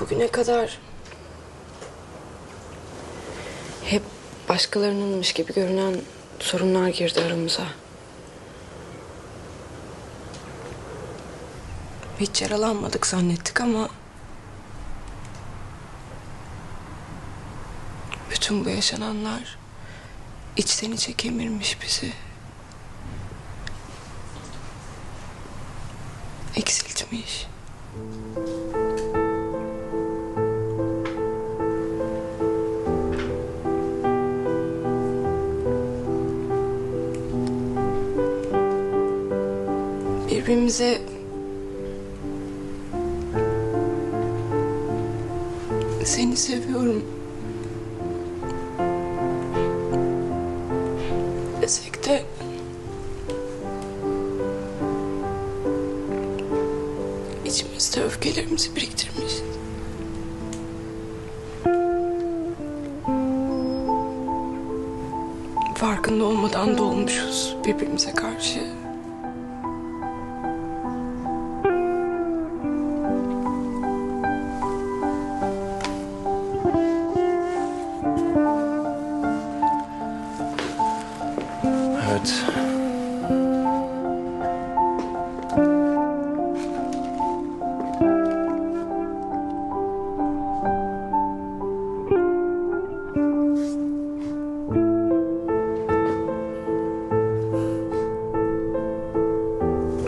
[0.00, 0.78] Bugüne kadar
[3.84, 4.02] hep
[4.48, 6.00] başkalarınınmış gibi görünen
[6.38, 7.64] sorunlar girdi aramıza.
[12.20, 13.88] Hiç yaralanmadık zannettik ama
[18.30, 19.58] bütün bu yaşananlar
[20.56, 22.12] içten içe kemirmiş bizi.
[26.56, 27.46] Eksiltmiş.
[40.30, 40.98] Birbirimize
[46.04, 47.04] seni seviyorum
[51.62, 52.22] desek de
[57.44, 59.32] içimizde öfkelerimizi biriktirmiş.
[65.74, 68.77] Farkında olmadan dolmuşuz birbirimize karşı.
[82.18, 82.44] Evet.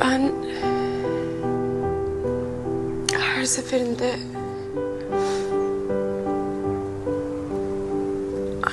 [0.00, 0.32] Ben
[3.18, 4.14] her seferinde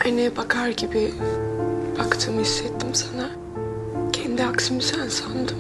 [0.06, 1.12] aynaya bakar gibi
[2.00, 3.30] baktığımı hissettim sana.
[4.14, 5.58] Kendi aksimi sen sandım.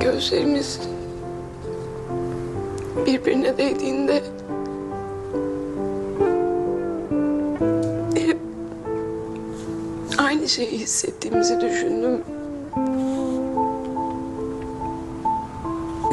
[0.00, 0.80] Gözlerimiz
[3.06, 4.22] birbirine değdiğinde
[8.14, 8.38] hep
[10.18, 12.20] aynı şeyi hissettiğimizi düşündüm.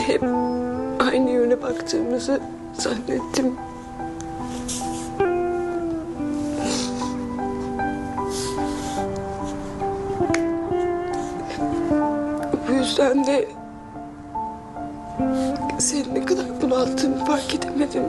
[0.08, 0.24] Hep
[1.00, 2.40] aynı yöne baktığımızı
[2.74, 3.69] zannettim.
[12.90, 13.48] Yüzden de
[15.80, 18.04] seni ne kadar bunalttığımı fark edemedim.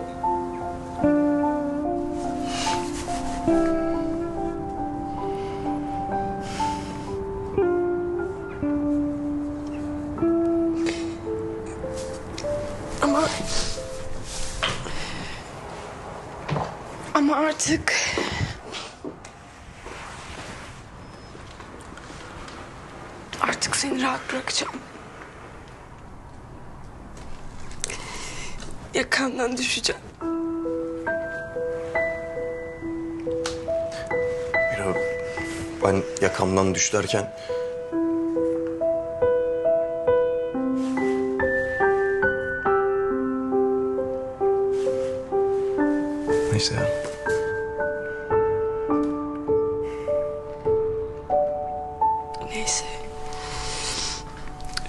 [13.02, 13.20] Ama
[17.14, 17.92] ama artık
[23.40, 24.74] artık seni rahat bırakacağım.
[28.94, 30.02] Yakandan düşeceğim.
[34.54, 34.94] Mira,
[35.84, 37.32] ben yakamdan düş derken...
[46.52, 47.09] Neyse ya.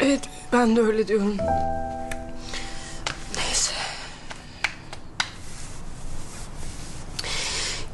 [0.01, 1.37] Evet ben de öyle diyorum.
[3.37, 3.73] Neyse.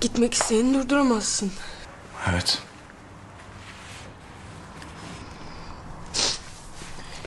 [0.02, 1.52] Gitmek isteyeni durduramazsın.
[2.32, 2.62] Evet.